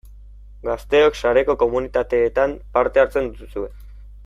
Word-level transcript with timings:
Gazteok 0.67 1.17
sareko 1.23 1.55
komunitateetan 1.65 2.57
parte 2.79 3.05
hartzen 3.05 3.31
duzue. 3.43 3.71